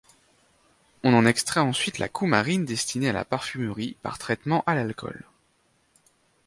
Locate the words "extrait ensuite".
1.27-1.99